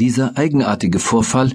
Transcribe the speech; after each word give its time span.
Dieser 0.00 0.38
eigenartige 0.38 1.00
Vorfall, 1.00 1.50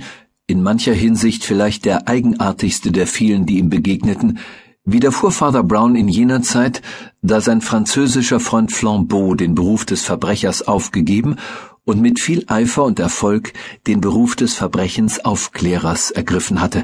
in 0.48 0.62
mancher 0.62 0.92
Hinsicht 0.92 1.46
vielleicht 1.46 1.86
der 1.86 2.10
eigenartigste 2.10 2.92
der 2.92 3.08
vielen, 3.08 3.46
die 3.46 3.58
ihm 3.58 3.70
begegneten, 3.70 4.40
widerfuhr 4.84 5.32
Father 5.32 5.64
Brown 5.64 5.96
in 5.96 6.10
jener 6.10 6.42
Zeit, 6.42 6.82
da 7.22 7.40
sein 7.40 7.62
französischer 7.62 8.42
Freund 8.42 8.74
Flambeau 8.74 9.36
den 9.36 9.56
Beruf 9.56 9.86
des 9.86 10.02
Verbrechers 10.02 10.68
aufgegeben 10.68 11.38
und 11.86 12.02
mit 12.02 12.20
viel 12.20 12.44
Eifer 12.48 12.84
und 12.84 13.00
Erfolg 13.00 13.54
den 13.88 14.02
Beruf 14.02 14.36
des 14.36 14.56
Verbrechensaufklärers 14.56 16.12
ergriffen 16.12 16.60
hatte. 16.60 16.84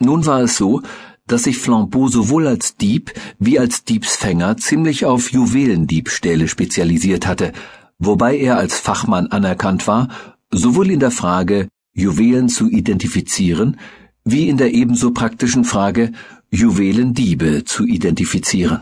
Nun 0.00 0.24
war 0.24 0.40
es 0.40 0.56
so, 0.56 0.80
dass 1.26 1.42
sich 1.42 1.58
Flambeau 1.58 2.08
sowohl 2.08 2.46
als 2.46 2.78
Dieb 2.78 3.12
wie 3.38 3.58
als 3.58 3.84
Diebsfänger 3.84 4.56
ziemlich 4.56 5.04
auf 5.04 5.32
Juwelendiebstähle 5.32 6.48
spezialisiert 6.48 7.26
hatte, 7.26 7.52
wobei 7.98 8.38
er 8.38 8.56
als 8.56 8.80
Fachmann 8.80 9.26
anerkannt 9.26 9.86
war, 9.86 10.08
sowohl 10.52 10.90
in 10.90 11.00
der 11.00 11.10
Frage, 11.10 11.68
Juwelen 11.94 12.48
zu 12.48 12.68
identifizieren, 12.68 13.78
wie 14.24 14.48
in 14.48 14.56
der 14.56 14.72
ebenso 14.72 15.12
praktischen 15.12 15.64
Frage, 15.64 16.12
Juwelendiebe 16.50 17.64
zu 17.64 17.86
identifizieren. 17.86 18.80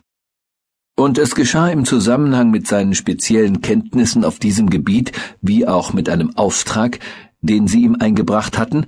Und 0.96 1.16
es 1.16 1.34
geschah 1.34 1.68
im 1.68 1.86
Zusammenhang 1.86 2.50
mit 2.50 2.66
seinen 2.66 2.94
speziellen 2.94 3.62
Kenntnissen 3.62 4.24
auf 4.24 4.38
diesem 4.38 4.68
Gebiet, 4.68 5.12
wie 5.40 5.66
auch 5.66 5.92
mit 5.92 6.08
einem 6.08 6.36
Auftrag, 6.36 6.98
den 7.40 7.68
sie 7.68 7.82
ihm 7.82 7.96
eingebracht 7.98 8.58
hatten, 8.58 8.86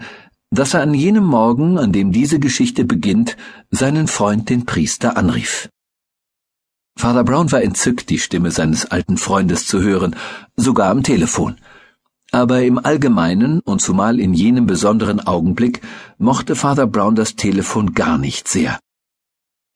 dass 0.51 0.75
er 0.75 0.83
an 0.83 0.93
jenem 0.93 1.25
Morgen, 1.25 1.79
an 1.79 1.93
dem 1.93 2.13
diese 2.13 2.39
Geschichte 2.39 2.85
beginnt, 2.85 3.39
seinen 3.71 4.09
Freund 4.09 4.51
den 4.51 4.67
Priester 4.67 5.17
anrief. 5.17 5.71
Father 6.99 7.25
Brown 7.25 7.51
war 7.51 7.63
entzückt, 7.63 8.11
die 8.11 8.19
Stimme 8.19 8.51
seines 8.51 8.85
alten 8.85 9.17
Freundes 9.17 9.67
zu 9.67 9.81
hören, 9.81 10.15
sogar 10.57 10.91
am 10.91 11.03
Telefon. 11.03 11.57
Aber 12.33 12.63
im 12.63 12.79
Allgemeinen 12.79 13.61
und 13.61 13.83
zumal 13.83 14.19
in 14.19 14.33
jenem 14.33 14.67
besonderen 14.67 15.21
Augenblick 15.21 15.83
mochte 16.19 16.57
Father 16.57 16.87
Brown 16.87 17.15
das 17.15 17.37
Telefon 17.37 17.93
gar 17.93 18.17
nicht 18.17 18.49
sehr. 18.49 18.79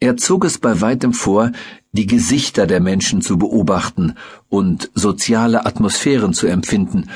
Er 0.00 0.16
zog 0.16 0.44
es 0.44 0.58
bei 0.58 0.80
weitem 0.80 1.12
vor, 1.12 1.52
die 1.92 2.06
Gesichter 2.06 2.66
der 2.66 2.80
Menschen 2.80 3.20
zu 3.20 3.38
beobachten 3.38 4.14
und 4.48 4.90
soziale 4.94 5.66
Atmosphären 5.66 6.32
zu 6.32 6.46
empfinden, 6.46 7.10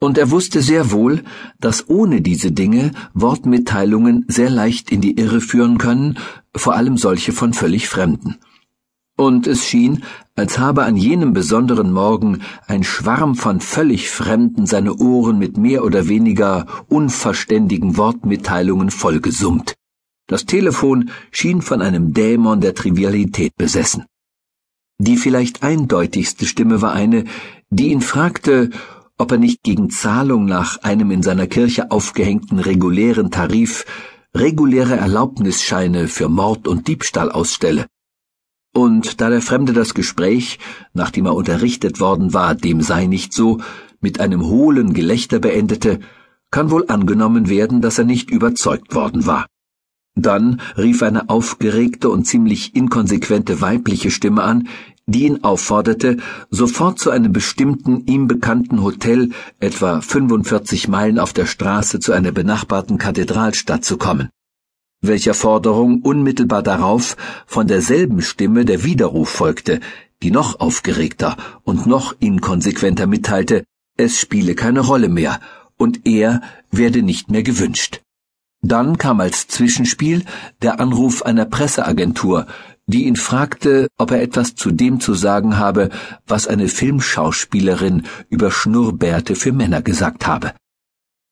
und 0.00 0.18
er 0.18 0.30
wusste 0.30 0.60
sehr 0.60 0.90
wohl, 0.90 1.22
dass 1.60 1.88
ohne 1.88 2.20
diese 2.20 2.52
Dinge 2.52 2.90
Wortmitteilungen 3.14 4.26
sehr 4.28 4.50
leicht 4.50 4.90
in 4.90 5.00
die 5.00 5.18
Irre 5.18 5.40
führen 5.40 5.78
können, 5.78 6.18
vor 6.54 6.74
allem 6.74 6.98
solche 6.98 7.32
von 7.32 7.54
völlig 7.54 7.88
Fremden. 7.88 8.36
Und 9.16 9.46
es 9.46 9.64
schien, 9.64 10.02
als 10.34 10.58
habe 10.58 10.82
an 10.82 10.96
jenem 10.96 11.32
besonderen 11.32 11.92
Morgen 11.92 12.42
ein 12.66 12.82
Schwarm 12.82 13.36
von 13.36 13.60
völlig 13.60 14.10
Fremden 14.10 14.66
seine 14.66 14.96
Ohren 14.96 15.38
mit 15.38 15.56
mehr 15.56 15.84
oder 15.84 16.08
weniger 16.08 16.66
unverständigen 16.88 17.96
Wortmitteilungen 17.96 18.90
vollgesummt. 18.90 19.74
Das 20.26 20.46
Telefon 20.46 21.10
schien 21.30 21.62
von 21.62 21.80
einem 21.80 22.12
Dämon 22.12 22.60
der 22.60 22.74
Trivialität 22.74 23.54
besessen. 23.56 24.04
Die 24.98 25.16
vielleicht 25.16 25.62
eindeutigste 25.62 26.46
Stimme 26.46 26.82
war 26.82 26.92
eine, 26.92 27.24
die 27.70 27.92
ihn 27.92 28.00
fragte, 28.00 28.70
ob 29.16 29.30
er 29.30 29.38
nicht 29.38 29.62
gegen 29.62 29.90
Zahlung 29.90 30.44
nach 30.44 30.82
einem 30.82 31.10
in 31.12 31.22
seiner 31.22 31.46
Kirche 31.46 31.90
aufgehängten 31.90 32.58
regulären 32.58 33.30
Tarif 33.30 33.84
reguläre 34.36 34.96
Erlaubnisscheine 34.96 36.08
für 36.08 36.28
Mord 36.28 36.66
und 36.66 36.88
Diebstahl 36.88 37.30
ausstelle. 37.30 37.86
Und 38.74 39.20
da 39.20 39.30
der 39.30 39.40
Fremde 39.40 39.72
das 39.72 39.94
Gespräch, 39.94 40.58
nachdem 40.94 41.26
er 41.26 41.36
unterrichtet 41.36 42.00
worden 42.00 42.34
war, 42.34 42.56
dem 42.56 42.80
sei 42.80 43.06
nicht 43.06 43.32
so, 43.32 43.60
mit 44.00 44.18
einem 44.18 44.44
hohlen 44.46 44.92
Gelächter 44.92 45.38
beendete, 45.38 46.00
kann 46.50 46.72
wohl 46.72 46.84
angenommen 46.88 47.48
werden, 47.48 47.80
dass 47.80 47.98
er 47.98 48.04
nicht 48.04 48.30
überzeugt 48.30 48.94
worden 48.94 49.26
war. 49.26 49.46
Dann 50.16 50.60
rief 50.76 51.02
eine 51.02 51.28
aufgeregte 51.30 52.10
und 52.10 52.26
ziemlich 52.26 52.74
inkonsequente 52.74 53.60
weibliche 53.60 54.10
Stimme 54.10 54.42
an, 54.42 54.68
die 55.06 55.26
ihn 55.26 55.44
aufforderte, 55.44 56.16
sofort 56.50 56.98
zu 56.98 57.10
einem 57.10 57.32
bestimmten 57.32 58.06
ihm 58.06 58.26
bekannten 58.26 58.82
Hotel 58.82 59.30
etwa 59.60 60.00
45 60.00 60.88
Meilen 60.88 61.20
auf 61.20 61.32
der 61.32 61.46
Straße 61.46 62.00
zu 62.00 62.12
einer 62.12 62.32
benachbarten 62.32 62.98
Kathedralstadt 62.98 63.84
zu 63.84 63.98
kommen 63.98 64.30
welcher 65.06 65.34
Forderung 65.34 66.02
unmittelbar 66.02 66.62
darauf 66.62 67.16
von 67.46 67.66
derselben 67.66 68.22
Stimme 68.22 68.64
der 68.64 68.84
Widerruf 68.84 69.28
folgte, 69.28 69.80
die 70.22 70.30
noch 70.30 70.60
aufgeregter 70.60 71.36
und 71.64 71.86
noch 71.86 72.14
inkonsequenter 72.20 73.06
mitteilte, 73.06 73.64
es 73.96 74.18
spiele 74.18 74.54
keine 74.54 74.80
Rolle 74.80 75.08
mehr 75.08 75.40
und 75.76 76.06
er 76.06 76.40
werde 76.70 77.02
nicht 77.02 77.30
mehr 77.30 77.42
gewünscht. 77.42 78.00
Dann 78.62 78.96
kam 78.96 79.20
als 79.20 79.46
Zwischenspiel 79.48 80.24
der 80.62 80.80
Anruf 80.80 81.22
einer 81.22 81.44
Presseagentur, 81.44 82.46
die 82.86 83.04
ihn 83.04 83.16
fragte, 83.16 83.88
ob 83.98 84.10
er 84.10 84.22
etwas 84.22 84.54
zu 84.54 84.70
dem 84.70 85.00
zu 85.00 85.14
sagen 85.14 85.58
habe, 85.58 85.90
was 86.26 86.48
eine 86.48 86.68
Filmschauspielerin 86.68 88.04
über 88.30 88.50
Schnurrbärte 88.50 89.34
für 89.34 89.52
Männer 89.52 89.82
gesagt 89.82 90.26
habe 90.26 90.54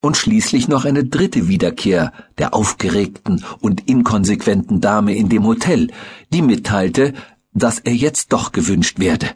und 0.03 0.17
schließlich 0.17 0.67
noch 0.67 0.83
eine 0.83 1.05
dritte 1.05 1.47
Wiederkehr 1.47 2.11
der 2.37 2.53
aufgeregten 2.53 3.45
und 3.61 3.87
inkonsequenten 3.89 4.81
Dame 4.81 5.15
in 5.15 5.29
dem 5.29 5.45
Hotel, 5.45 5.91
die 6.33 6.41
mitteilte, 6.41 7.13
dass 7.53 7.79
er 7.79 7.95
jetzt 7.95 8.33
doch 8.33 8.51
gewünscht 8.51 8.99
werde. 8.99 9.29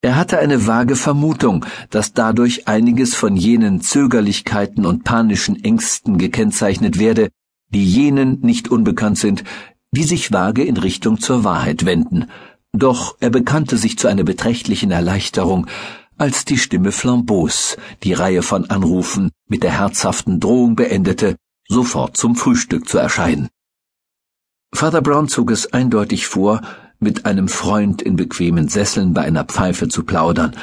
Er 0.00 0.14
hatte 0.14 0.38
eine 0.38 0.68
vage 0.68 0.94
Vermutung, 0.94 1.66
dass 1.90 2.12
dadurch 2.12 2.68
einiges 2.68 3.16
von 3.16 3.36
jenen 3.36 3.80
Zögerlichkeiten 3.80 4.86
und 4.86 5.02
panischen 5.02 5.64
Ängsten 5.64 6.18
gekennzeichnet 6.18 7.00
werde, 7.00 7.30
die 7.70 7.84
jenen 7.84 8.40
nicht 8.42 8.68
unbekannt 8.68 9.18
sind, 9.18 9.42
die 9.90 10.04
sich 10.04 10.30
vage 10.30 10.62
in 10.62 10.76
Richtung 10.76 11.18
zur 11.18 11.42
Wahrheit 11.42 11.84
wenden. 11.84 12.26
Doch 12.72 13.16
er 13.18 13.30
bekannte 13.30 13.76
sich 13.76 13.98
zu 13.98 14.06
einer 14.06 14.24
beträchtlichen 14.24 14.92
Erleichterung, 14.92 15.66
als 16.16 16.44
die 16.44 16.58
Stimme 16.58 16.92
Flambeaus 16.92 17.76
die 18.02 18.12
Reihe 18.12 18.42
von 18.42 18.70
Anrufen 18.70 19.30
mit 19.48 19.62
der 19.62 19.78
herzhaften 19.78 20.40
Drohung 20.40 20.76
beendete, 20.76 21.36
sofort 21.68 22.16
zum 22.16 22.36
Frühstück 22.36 22.88
zu 22.88 22.98
erscheinen. 22.98 23.48
Father 24.72 25.02
Brown 25.02 25.28
zog 25.28 25.50
es 25.50 25.72
eindeutig 25.72 26.26
vor, 26.26 26.60
mit 26.98 27.26
einem 27.26 27.48
Freund 27.48 28.02
in 28.02 28.16
bequemen 28.16 28.68
Sesseln 28.68 29.14
bei 29.14 29.22
einer 29.22 29.44
Pfeife 29.44 29.88
zu 29.88 30.04
plaudern, 30.04 30.56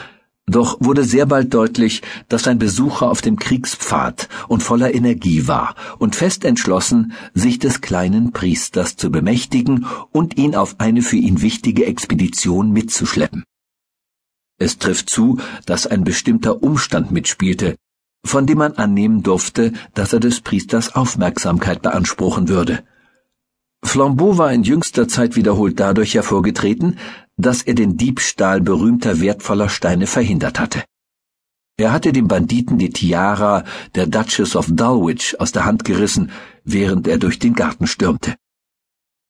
doch 0.48 0.78
wurde 0.82 1.06
sehr 1.06 1.28
bald 1.28 1.54
deutlich, 1.54 2.02
dass 2.28 2.44
sein 2.44 2.60
Besucher 2.60 3.10
auf 3.10 3.22
dem 3.22 3.38
Kriegspfad 3.38 4.28
und 4.48 4.64
voller 4.64 4.94
Energie 4.94 5.48
war 5.48 5.76
und 5.98 6.16
fest 6.16 6.44
entschlossen, 6.44 7.14
sich 7.34 7.60
des 7.60 7.80
kleinen 7.80 8.32
Priesters 8.32 8.98
zu 8.98 9.12
bemächtigen 9.12 9.86
und 10.12 10.38
ihn 10.38 10.56
auf 10.56 10.76
eine 10.80 11.04
für 11.04 11.16
ihn 11.16 11.42
wichtige 11.42 11.86
Expedition 11.86 12.72
mitzuschleppen. 12.72 13.44
Es 14.62 14.78
trifft 14.78 15.10
zu, 15.10 15.40
dass 15.66 15.88
ein 15.88 16.04
bestimmter 16.04 16.62
Umstand 16.62 17.10
mitspielte, 17.12 17.78
von 18.24 18.46
dem 18.46 18.60
man 18.60 18.74
annehmen 18.74 19.24
durfte, 19.24 19.74
dass 19.96 20.14
er 20.14 20.20
des 20.20 20.42
Priesters 20.42 20.94
Aufmerksamkeit 20.94 21.82
beanspruchen 21.82 22.48
würde. 22.48 22.84
Flambeau 23.84 24.38
war 24.38 24.54
in 24.54 24.62
jüngster 24.62 25.08
Zeit 25.08 25.36
wiederholt 25.36 25.80
dadurch 25.80 26.14
hervorgetreten, 26.14 27.00
dass 27.38 27.64
er 27.64 27.74
den 27.74 27.98
Diebstahl 27.98 28.62
berühmter 28.62 29.20
wertvoller 29.20 29.68
Steine 29.68 30.06
verhindert 30.06 30.60
hatte. 30.60 30.84
Er 31.78 31.92
hatte 31.92 32.12
dem 32.14 32.28
Banditen 32.28 32.78
die 32.78 32.92
Tiara 32.92 33.64
der 33.96 34.06
Duchess 34.06 34.56
of 34.56 34.68
Dulwich 34.70 35.42
aus 35.42 35.52
der 35.52 35.66
Hand 35.66 35.86
gerissen, 35.86 36.30
während 36.64 37.08
er 37.08 37.18
durch 37.18 37.40
den 37.40 37.56
Garten 37.56 37.88
stürmte. 37.88 38.36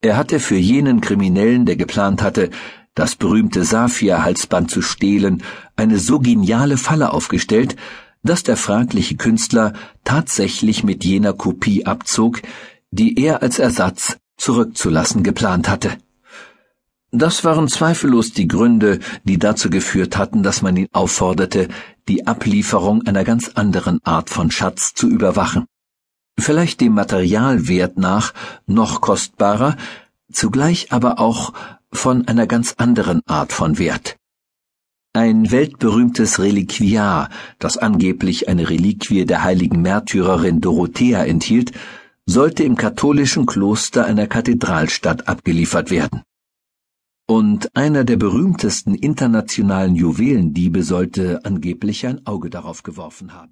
Er 0.02 0.18
hatte 0.18 0.42
für 0.42 0.58
jenen 0.58 1.00
Kriminellen, 1.00 1.66
der 1.66 1.78
geplant 1.78 2.22
hatte, 2.22 2.50
das 2.96 3.16
berühmte 3.16 3.64
Saphir-Halsband 3.64 4.70
zu 4.70 4.82
stehlen, 4.82 5.44
eine 5.76 5.98
so 5.98 6.20
geniale 6.20 6.78
Falle 6.78 7.14
aufgestellt, 7.14 7.76
dass 8.24 8.44
der 8.44 8.58
fragliche 8.58 9.16
Künstler 9.16 9.74
tatsächlich 10.04 10.84
mit 10.84 11.04
jener 11.04 11.34
Kopie 11.34 11.86
abzog, 11.86 12.42
die 12.92 13.18
er 13.20 13.42
als 13.42 13.60
Ersatz 13.60 14.18
zurückzulassen 14.38 15.24
geplant 15.24 15.70
hatte. 15.70 15.98
Das 17.12 17.44
waren 17.44 17.68
zweifellos 17.68 18.32
die 18.32 18.48
Gründe, 18.48 19.00
die 19.26 19.38
dazu 19.38 19.70
geführt 19.70 20.18
hatten, 20.18 20.44
dass 20.44 20.62
man 20.62 20.78
ihn 20.78 20.88
aufforderte, 20.94 21.68
die 22.08 22.26
Ablieferung 22.26 23.06
einer 23.06 23.26
ganz 23.26 23.50
anderen 23.50 24.00
Art 24.04 24.30
von 24.30 24.50
Schatz 24.50 24.94
zu 24.94 25.10
überwachen. 25.10 25.66
Vielleicht 26.40 26.80
dem 26.80 26.94
Materialwert 26.94 27.98
nach 27.98 28.34
noch 28.66 29.02
kostbarer, 29.02 29.76
zugleich 30.32 30.92
aber 30.92 31.20
auch 31.20 31.54
von 31.92 32.28
einer 32.28 32.48
ganz 32.48 32.76
anderen 32.78 33.22
Art 33.26 33.52
von 33.52 33.78
Wert. 33.78 34.18
Ein 35.14 35.52
weltberühmtes 35.52 36.40
Reliquiar, 36.40 37.30
das 37.60 37.78
angeblich 37.78 38.48
eine 38.48 38.70
Reliquie 38.70 39.26
der 39.26 39.44
heiligen 39.44 39.82
Märtyrerin 39.82 40.62
Dorothea 40.62 41.26
enthielt, 41.26 41.74
sollte 42.26 42.64
im 42.64 42.76
katholischen 42.76 43.46
Kloster 43.46 44.06
einer 44.06 44.28
Kathedralstadt 44.28 45.28
abgeliefert 45.28 45.92
werden. 45.92 46.22
Und 47.28 47.76
einer 47.76 48.04
der 48.04 48.18
berühmtesten 48.18 48.94
internationalen 48.94 49.96
Juwelendiebe 49.96 50.84
sollte 50.84 51.42
angeblich 51.44 52.06
ein 52.06 52.26
Auge 52.26 52.50
darauf 52.50 52.84
geworfen 52.84 53.34
haben. 53.34 53.50